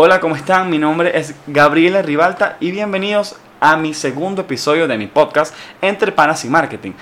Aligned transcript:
Hola, 0.00 0.20
¿cómo 0.20 0.36
están? 0.36 0.70
Mi 0.70 0.78
nombre 0.78 1.18
es 1.18 1.34
Gabriela 1.48 2.02
Ribalta 2.02 2.56
y 2.60 2.70
bienvenidos 2.70 3.34
a 3.58 3.76
mi 3.76 3.94
segundo 3.94 4.42
episodio 4.42 4.86
de 4.86 4.96
mi 4.96 5.08
podcast 5.08 5.52
Entre 5.82 6.12
Panas 6.12 6.44
y 6.44 6.48
Marketing. 6.48 6.92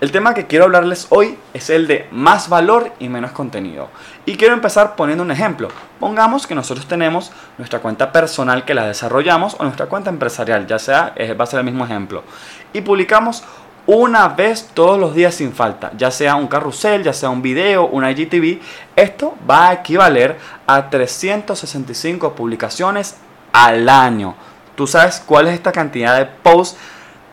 El 0.00 0.10
tema 0.10 0.32
que 0.32 0.46
quiero 0.46 0.64
hablarles 0.64 1.06
hoy 1.10 1.36
es 1.52 1.68
el 1.68 1.86
de 1.86 2.08
más 2.12 2.48
valor 2.48 2.92
y 2.98 3.10
menos 3.10 3.32
contenido. 3.32 3.90
Y 4.24 4.38
quiero 4.38 4.54
empezar 4.54 4.96
poniendo 4.96 5.22
un 5.22 5.30
ejemplo. 5.30 5.68
Pongamos 6.00 6.46
que 6.46 6.54
nosotros 6.54 6.88
tenemos 6.88 7.30
nuestra 7.58 7.80
cuenta 7.80 8.10
personal 8.10 8.64
que 8.64 8.72
la 8.72 8.86
desarrollamos 8.86 9.56
o 9.58 9.64
nuestra 9.64 9.84
cuenta 9.84 10.08
empresarial, 10.08 10.66
ya 10.66 10.78
sea, 10.78 11.12
eh, 11.16 11.34
va 11.34 11.44
a 11.44 11.48
ser 11.48 11.58
el 11.58 11.66
mismo 11.66 11.84
ejemplo. 11.84 12.24
Y 12.72 12.80
publicamos 12.80 13.44
una 13.86 14.28
vez 14.28 14.70
todos 14.74 14.98
los 14.98 15.14
días 15.14 15.34
sin 15.34 15.52
falta, 15.52 15.92
ya 15.96 16.10
sea 16.10 16.34
un 16.34 16.48
carrusel, 16.48 17.04
ya 17.04 17.12
sea 17.12 17.30
un 17.30 17.40
video, 17.40 17.86
una 17.86 18.10
IGTV, 18.10 18.60
esto 18.96 19.34
va 19.48 19.68
a 19.68 19.72
equivaler 19.74 20.36
a 20.66 20.90
365 20.90 22.34
publicaciones 22.34 23.16
al 23.52 23.88
año. 23.88 24.34
Tú 24.74 24.86
sabes 24.86 25.22
cuál 25.24 25.46
es 25.46 25.54
esta 25.54 25.72
cantidad 25.72 26.18
de 26.18 26.26
posts, 26.26 26.76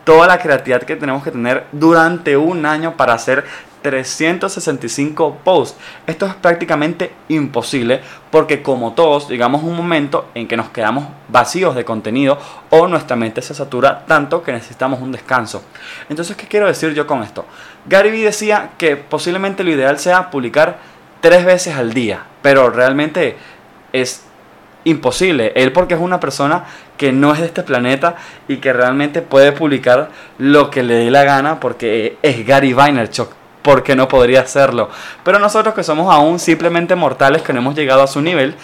toda 0.04 0.26
la 0.26 0.38
creatividad 0.38 0.82
que 0.82 0.96
tenemos 0.96 1.24
que 1.24 1.30
tener 1.30 1.66
durante 1.72 2.36
un 2.36 2.64
año 2.66 2.96
para 2.96 3.14
hacer 3.14 3.44
365 3.84 5.40
posts. 5.44 5.78
Esto 6.06 6.24
es 6.24 6.34
prácticamente 6.36 7.12
imposible 7.28 8.00
porque 8.30 8.62
como 8.62 8.94
todos 8.94 9.28
llegamos 9.28 9.62
a 9.62 9.66
un 9.66 9.76
momento 9.76 10.30
en 10.34 10.48
que 10.48 10.56
nos 10.56 10.70
quedamos 10.70 11.06
vacíos 11.28 11.74
de 11.74 11.84
contenido 11.84 12.38
o 12.70 12.88
nuestra 12.88 13.14
mente 13.14 13.42
se 13.42 13.52
satura 13.52 14.06
tanto 14.06 14.42
que 14.42 14.52
necesitamos 14.52 15.02
un 15.02 15.12
descanso. 15.12 15.62
Entonces, 16.08 16.34
¿qué 16.34 16.46
quiero 16.46 16.66
decir 16.66 16.94
yo 16.94 17.06
con 17.06 17.22
esto? 17.22 17.44
Gary 17.84 18.10
Vee 18.10 18.24
decía 18.24 18.70
que 18.78 18.96
posiblemente 18.96 19.62
lo 19.62 19.70
ideal 19.70 19.98
sea 19.98 20.30
publicar 20.30 20.78
tres 21.20 21.44
veces 21.44 21.76
al 21.76 21.92
día, 21.92 22.24
pero 22.40 22.70
realmente 22.70 23.36
es 23.92 24.24
imposible. 24.84 25.52
Él 25.56 25.72
porque 25.72 25.92
es 25.92 26.00
una 26.00 26.20
persona 26.20 26.64
que 26.96 27.12
no 27.12 27.34
es 27.34 27.40
de 27.40 27.46
este 27.46 27.62
planeta 27.62 28.16
y 28.48 28.56
que 28.58 28.72
realmente 28.72 29.20
puede 29.20 29.52
publicar 29.52 30.08
lo 30.38 30.70
que 30.70 30.82
le 30.82 30.94
dé 30.94 31.10
la 31.10 31.24
gana 31.24 31.60
porque 31.60 32.16
es 32.22 32.46
Gary 32.46 32.72
Vaynerchuk 32.72 33.43
porque 33.64 33.96
no 33.96 34.06
podría 34.06 34.42
hacerlo. 34.42 34.90
Pero 35.24 35.38
nosotros 35.38 35.74
que 35.74 35.82
somos 35.82 36.14
aún 36.14 36.38
simplemente 36.38 36.94
mortales 36.94 37.40
que 37.40 37.52
no 37.54 37.60
hemos 37.60 37.74
llegado 37.74 38.02
a 38.02 38.06
su 38.06 38.20
nivel, 38.20 38.54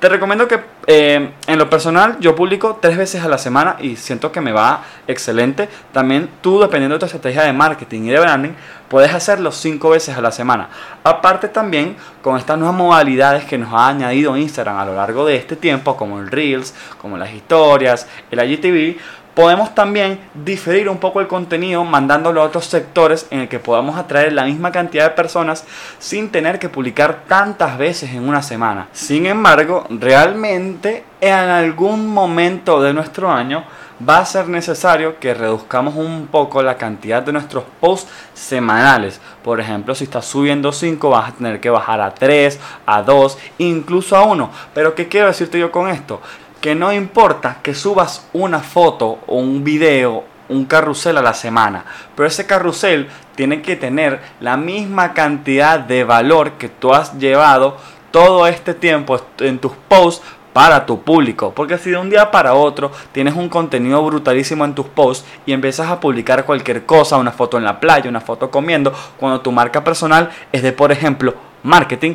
te 0.00 0.08
recomiendo 0.08 0.46
que 0.46 0.60
eh, 0.86 1.30
en 1.46 1.58
lo 1.58 1.68
personal 1.68 2.16
yo 2.20 2.36
publico 2.36 2.78
tres 2.80 2.96
veces 2.96 3.22
a 3.22 3.28
la 3.28 3.38
semana 3.38 3.76
y 3.80 3.96
siento 3.96 4.30
que 4.30 4.40
me 4.40 4.52
va 4.52 4.82
excelente. 5.06 5.68
También 5.92 6.28
tú, 6.40 6.60
dependiendo 6.60 6.96
de 6.96 7.00
tu 7.00 7.06
estrategia 7.06 7.42
de 7.42 7.52
marketing 7.52 8.02
y 8.02 8.10
de 8.10 8.20
branding, 8.20 8.50
puedes 8.88 9.12
hacerlo 9.12 9.52
cinco 9.52 9.90
veces 9.90 10.16
a 10.16 10.20
la 10.20 10.32
semana. 10.32 10.68
Aparte 11.02 11.48
también 11.48 11.96
con 12.22 12.36
estas 12.36 12.58
nuevas 12.58 12.76
modalidades 12.76 13.44
que 13.44 13.58
nos 13.58 13.72
ha 13.72 13.88
añadido 13.88 14.36
Instagram 14.36 14.78
a 14.78 14.86
lo 14.86 14.94
largo 14.94 15.24
de 15.24 15.36
este 15.36 15.56
tiempo, 15.56 15.96
como 15.96 16.20
el 16.20 16.30
Reels, 16.30 16.74
como 17.00 17.16
las 17.16 17.32
historias, 17.32 18.08
el 18.30 18.40
IGTV, 18.40 18.98
podemos 19.38 19.72
también 19.72 20.18
diferir 20.34 20.88
un 20.88 20.98
poco 20.98 21.20
el 21.20 21.28
contenido 21.28 21.84
mandándolo 21.84 22.42
a 22.42 22.46
otros 22.46 22.64
sectores 22.64 23.28
en 23.30 23.38
el 23.38 23.48
que 23.48 23.60
podamos 23.60 23.96
atraer 23.96 24.32
la 24.32 24.44
misma 24.44 24.72
cantidad 24.72 25.04
de 25.04 25.10
personas 25.14 25.64
sin 26.00 26.30
tener 26.30 26.58
que 26.58 26.68
publicar 26.68 27.22
tantas 27.28 27.78
veces 27.78 28.10
en 28.10 28.28
una 28.28 28.42
semana. 28.42 28.88
Sin 28.90 29.26
embargo, 29.26 29.86
realmente 29.90 31.04
en 31.20 31.32
algún 31.34 32.12
momento 32.12 32.82
de 32.82 32.92
nuestro 32.92 33.30
año 33.30 33.62
va 34.06 34.18
a 34.18 34.26
ser 34.26 34.48
necesario 34.48 35.20
que 35.20 35.34
reduzcamos 35.34 35.94
un 35.94 36.26
poco 36.26 36.60
la 36.60 36.76
cantidad 36.76 37.22
de 37.22 37.32
nuestros 37.32 37.62
posts 37.80 38.10
semanales. 38.34 39.20
Por 39.44 39.60
ejemplo, 39.60 39.94
si 39.94 40.04
estás 40.04 40.24
subiendo 40.24 40.72
5, 40.72 41.10
vas 41.10 41.28
a 41.28 41.32
tener 41.32 41.60
que 41.60 41.70
bajar 41.70 42.00
a 42.00 42.12
3, 42.12 42.58
a 42.86 43.02
2, 43.02 43.38
incluso 43.58 44.16
a 44.16 44.22
1. 44.24 44.50
Pero 44.74 44.96
¿qué 44.96 45.06
quiero 45.06 45.28
decirte 45.28 45.58
yo 45.58 45.70
con 45.70 45.88
esto? 45.88 46.20
Que 46.60 46.74
no 46.74 46.92
importa 46.92 47.58
que 47.62 47.74
subas 47.74 48.28
una 48.32 48.60
foto 48.60 49.18
o 49.26 49.36
un 49.36 49.64
video, 49.64 50.24
un 50.48 50.64
carrusel 50.64 51.18
a 51.18 51.22
la 51.22 51.34
semana, 51.34 51.84
pero 52.14 52.26
ese 52.26 52.46
carrusel 52.46 53.08
tiene 53.34 53.62
que 53.62 53.76
tener 53.76 54.20
la 54.40 54.56
misma 54.56 55.12
cantidad 55.14 55.78
de 55.78 56.04
valor 56.04 56.52
que 56.52 56.68
tú 56.68 56.92
has 56.94 57.18
llevado 57.18 57.76
todo 58.10 58.46
este 58.46 58.74
tiempo 58.74 59.20
en 59.40 59.58
tus 59.58 59.72
posts 59.88 60.24
para 60.52 60.86
tu 60.86 61.02
público. 61.02 61.52
Porque 61.54 61.78
si 61.78 61.90
de 61.90 61.98
un 61.98 62.10
día 62.10 62.32
para 62.32 62.54
otro 62.54 62.90
tienes 63.12 63.34
un 63.34 63.48
contenido 63.48 64.04
brutalísimo 64.04 64.64
en 64.64 64.74
tus 64.74 64.86
posts 64.86 65.24
y 65.46 65.52
empiezas 65.52 65.88
a 65.88 66.00
publicar 66.00 66.44
cualquier 66.44 66.84
cosa, 66.84 67.16
una 67.16 67.30
foto 67.30 67.58
en 67.58 67.64
la 67.64 67.78
playa, 67.78 68.10
una 68.10 68.20
foto 68.20 68.50
comiendo, 68.50 68.92
cuando 69.18 69.40
tu 69.40 69.52
marca 69.52 69.84
personal 69.84 70.30
es 70.50 70.62
de, 70.62 70.72
por 70.72 70.90
ejemplo, 70.90 71.34
marketing, 71.62 72.14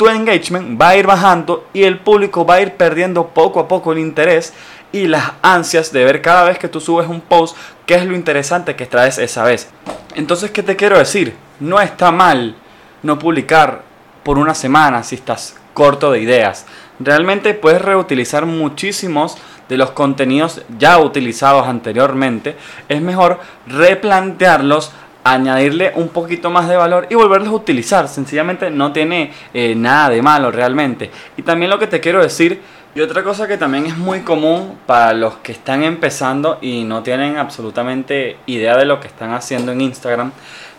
tu 0.00 0.08
engagement 0.08 0.80
va 0.80 0.88
a 0.88 0.96
ir 0.96 1.06
bajando 1.06 1.66
y 1.74 1.82
el 1.82 1.98
público 1.98 2.46
va 2.46 2.54
a 2.54 2.62
ir 2.62 2.72
perdiendo 2.72 3.26
poco 3.26 3.60
a 3.60 3.68
poco 3.68 3.92
el 3.92 3.98
interés 3.98 4.54
y 4.92 5.06
las 5.06 5.32
ansias 5.42 5.92
de 5.92 6.02
ver 6.04 6.22
cada 6.22 6.44
vez 6.44 6.58
que 6.58 6.70
tú 6.70 6.80
subes 6.80 7.06
un 7.06 7.20
post 7.20 7.54
qué 7.84 7.96
es 7.96 8.06
lo 8.06 8.14
interesante 8.14 8.74
que 8.76 8.86
traes 8.86 9.18
esa 9.18 9.44
vez. 9.44 9.68
Entonces, 10.14 10.52
¿qué 10.52 10.62
te 10.62 10.74
quiero 10.74 10.96
decir? 10.96 11.36
No 11.60 11.78
está 11.82 12.10
mal 12.12 12.56
no 13.02 13.18
publicar 13.18 13.82
por 14.22 14.38
una 14.38 14.54
semana 14.54 15.02
si 15.02 15.16
estás 15.16 15.56
corto 15.74 16.12
de 16.12 16.22
ideas. 16.22 16.64
Realmente 16.98 17.52
puedes 17.52 17.82
reutilizar 17.82 18.46
muchísimos 18.46 19.36
de 19.68 19.76
los 19.76 19.90
contenidos 19.90 20.62
ya 20.78 20.98
utilizados 20.98 21.66
anteriormente. 21.68 22.56
Es 22.88 23.02
mejor 23.02 23.38
replantearlos 23.66 24.92
añadirle 25.24 25.92
un 25.94 26.08
poquito 26.08 26.50
más 26.50 26.68
de 26.68 26.76
valor 26.76 27.06
y 27.10 27.14
volverlos 27.14 27.48
a 27.48 27.52
utilizar. 27.52 28.08
Sencillamente 28.08 28.70
no 28.70 28.92
tiene 28.92 29.32
eh, 29.52 29.74
nada 29.74 30.10
de 30.10 30.22
malo 30.22 30.50
realmente. 30.50 31.10
Y 31.36 31.42
también 31.42 31.70
lo 31.70 31.78
que 31.78 31.86
te 31.86 32.00
quiero 32.00 32.22
decir, 32.22 32.60
y 32.94 33.00
otra 33.00 33.22
cosa 33.22 33.46
que 33.46 33.56
también 33.56 33.86
es 33.86 33.96
muy 33.96 34.20
común 34.20 34.78
para 34.86 35.12
los 35.12 35.36
que 35.36 35.52
están 35.52 35.84
empezando 35.84 36.58
y 36.60 36.82
no 36.84 37.02
tienen 37.02 37.36
absolutamente 37.36 38.38
idea 38.46 38.76
de 38.76 38.84
lo 38.84 38.98
que 38.98 39.06
están 39.06 39.32
haciendo 39.32 39.70
en 39.72 39.80
Instagram, 39.80 40.32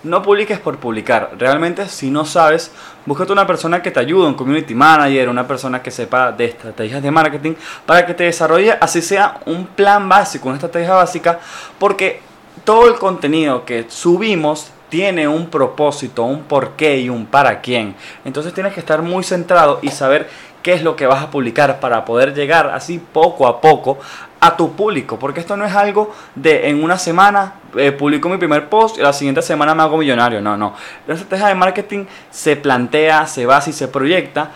no 0.04 0.22
publiques 0.22 0.60
por 0.60 0.78
publicar. 0.78 1.32
Realmente 1.38 1.88
si 1.88 2.10
no 2.10 2.26
sabes, 2.26 2.72
búscate 3.06 3.32
una 3.32 3.48
persona 3.48 3.82
que 3.82 3.92
te 3.92 4.00
ayude, 4.00 4.28
un 4.28 4.34
community 4.34 4.74
manager, 4.74 5.30
una 5.30 5.48
persona 5.48 5.82
que 5.82 5.92
sepa 5.92 6.32
de 6.32 6.46
estrategias 6.46 7.02
de 7.02 7.12
marketing 7.12 7.54
para 7.86 8.06
que 8.06 8.14
te 8.14 8.26
desarrolle 8.26 8.74
así 8.82 9.02
sea 9.02 9.40
un 9.46 9.68
plan 9.68 10.10
básico, 10.10 10.50
una 10.50 10.58
estrategia 10.58 10.94
básica, 10.94 11.40
porque 11.80 12.31
todo 12.64 12.88
el 12.88 12.96
contenido 12.96 13.66
que 13.66 13.86
subimos 13.90 14.72
tiene 14.90 15.28
un 15.28 15.50
propósito, 15.50 16.24
un 16.24 16.44
porqué 16.44 17.00
y 17.00 17.10
un 17.10 17.26
para 17.26 17.62
quién. 17.62 17.96
Entonces 18.26 18.54
tienes 18.54 18.74
que 18.74 18.82
estar 18.82 19.02
muy 19.02 19.24
centrado 19.24 19.80
y 19.82 19.90
saber 19.90 20.28
qué 20.62 20.74
es 20.74 20.84
lo 20.84 20.96
que 20.96 21.08
vas 21.08 21.24
a 21.24 21.32
publicar 21.32 21.80
para 21.80 22.06
poder 22.06 22.34
llegar 22.34 22.68
así 22.68 23.00
poco 23.00 23.48
a 23.48 23.62
poco 23.62 24.00
a 24.42 24.58
tu 24.58 24.74
público. 24.74 25.18
Porque 25.18 25.40
esto 25.40 25.56
no 25.56 25.66
es 25.66 25.74
algo 25.74 26.14
de 26.36 26.70
en 26.70 26.84
una 26.84 26.98
semana 26.98 27.56
eh, 27.78 27.94
publico 27.94 28.28
mi 28.28 28.38
primer 28.38 28.68
post 28.68 28.98
y 28.98 29.02
la 29.02 29.14
siguiente 29.14 29.42
semana 29.42 29.74
me 29.74 29.84
hago 29.84 29.98
millonario. 29.98 30.42
No, 30.42 30.58
no. 30.58 30.76
La 31.08 31.14
estrategia 31.14 31.48
de 31.48 31.56
marketing 31.56 32.06
se 32.30 32.56
plantea, 32.58 33.28
se 33.28 33.46
basa 33.46 33.70
y 33.70 33.74
se 33.74 33.88
proyecta 33.88 34.52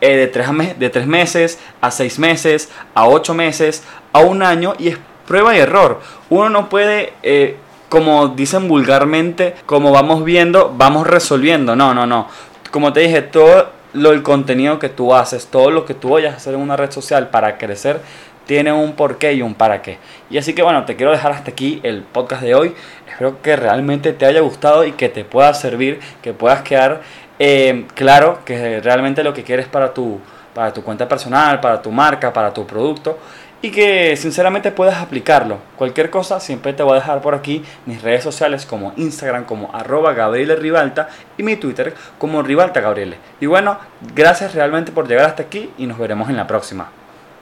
eh, 0.00 0.16
de, 0.16 0.26
tres 0.26 0.48
de 0.78 0.90
tres 0.90 1.06
meses 1.06 1.58
a 1.80 1.90
seis 1.90 2.18
meses, 2.18 2.70
a 2.94 3.06
ocho 3.06 3.32
meses, 3.32 3.82
a 4.12 4.20
un 4.20 4.42
año 4.42 4.74
y 4.78 4.88
es 4.88 4.98
prueba 5.30 5.54
y 5.54 5.60
error. 5.60 6.00
Uno 6.28 6.48
no 6.48 6.68
puede, 6.68 7.12
eh, 7.22 7.54
como 7.88 8.26
dicen 8.30 8.66
vulgarmente, 8.66 9.54
como 9.64 9.92
vamos 9.92 10.24
viendo, 10.24 10.74
vamos 10.76 11.06
resolviendo. 11.06 11.76
No, 11.76 11.94
no, 11.94 12.04
no. 12.04 12.26
Como 12.72 12.92
te 12.92 12.98
dije, 12.98 13.22
todo 13.22 13.70
lo, 13.92 14.10
el 14.10 14.24
contenido 14.24 14.80
que 14.80 14.88
tú 14.88 15.14
haces, 15.14 15.46
todo 15.46 15.70
lo 15.70 15.84
que 15.84 15.94
tú 15.94 16.08
vayas 16.10 16.34
a 16.34 16.36
hacer 16.38 16.54
en 16.54 16.60
una 16.60 16.76
red 16.76 16.90
social 16.90 17.28
para 17.28 17.58
crecer, 17.58 18.00
tiene 18.44 18.72
un 18.72 18.94
porqué 18.94 19.34
y 19.34 19.42
un 19.42 19.54
para 19.54 19.82
qué. 19.82 19.98
Y 20.30 20.38
así 20.38 20.52
que 20.52 20.64
bueno, 20.64 20.84
te 20.84 20.96
quiero 20.96 21.12
dejar 21.12 21.30
hasta 21.30 21.52
aquí 21.52 21.78
el 21.84 22.02
podcast 22.02 22.42
de 22.42 22.56
hoy. 22.56 22.74
Espero 23.08 23.40
que 23.40 23.54
realmente 23.54 24.12
te 24.12 24.26
haya 24.26 24.40
gustado 24.40 24.84
y 24.84 24.90
que 24.90 25.08
te 25.08 25.24
pueda 25.24 25.54
servir, 25.54 26.00
que 26.22 26.32
puedas 26.32 26.62
quedar 26.62 27.02
eh, 27.38 27.86
claro 27.94 28.40
que 28.44 28.80
realmente 28.80 29.22
lo 29.22 29.32
que 29.32 29.44
quieres 29.44 29.68
para 29.68 29.94
tu, 29.94 30.18
para 30.54 30.72
tu 30.72 30.82
cuenta 30.82 31.06
personal, 31.08 31.60
para 31.60 31.80
tu 31.80 31.92
marca, 31.92 32.32
para 32.32 32.52
tu 32.52 32.66
producto 32.66 33.16
y 33.62 33.70
que 33.70 34.16
sinceramente 34.16 34.70
puedas 34.70 35.00
aplicarlo. 35.00 35.58
Cualquier 35.76 36.10
cosa 36.10 36.40
siempre 36.40 36.72
te 36.72 36.82
voy 36.82 36.92
a 36.92 37.00
dejar 37.00 37.20
por 37.20 37.34
aquí 37.34 37.62
mis 37.86 38.02
redes 38.02 38.22
sociales 38.22 38.66
como 38.66 38.92
Instagram 38.96 39.44
como 39.44 39.74
arroba 39.74 40.12
Gabriele 40.12 40.56
Rivalta 40.56 41.08
y 41.36 41.42
mi 41.42 41.56
Twitter 41.56 41.94
como 42.18 42.42
Rivalta 42.42 42.80
Gabriele. 42.80 43.18
Y 43.40 43.46
bueno, 43.46 43.78
gracias 44.14 44.54
realmente 44.54 44.92
por 44.92 45.08
llegar 45.08 45.26
hasta 45.26 45.42
aquí 45.42 45.70
y 45.78 45.86
nos 45.86 45.98
veremos 45.98 46.28
en 46.30 46.36
la 46.36 46.46
próxima. 46.46 46.90